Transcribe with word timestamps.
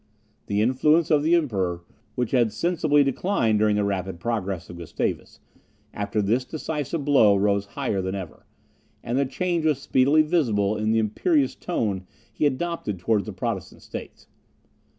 The 0.47 0.63
influence 0.63 1.11
of 1.11 1.21
the 1.21 1.35
Emperor, 1.35 1.83
which 2.15 2.31
had 2.31 2.51
sensibly 2.51 3.03
declined 3.03 3.59
during 3.59 3.75
the 3.75 3.83
rapid 3.83 4.19
progress 4.19 4.67
of 4.67 4.77
Gustavus, 4.77 5.39
after 5.93 6.23
this 6.23 6.43
decisive 6.43 7.05
blow 7.05 7.35
rose 7.35 7.67
higher 7.77 8.01
than 8.01 8.15
ever; 8.15 8.47
and 9.03 9.15
the 9.19 9.27
change 9.27 9.63
was 9.63 9.77
speedily 9.79 10.23
visible 10.23 10.75
in 10.75 10.89
the 10.91 10.97
imperious 10.97 11.53
tone 11.53 12.07
he 12.33 12.47
adopted 12.47 12.97
towards 12.97 13.27
the 13.27 13.31
Protestant 13.31 13.83
states. 13.83 14.25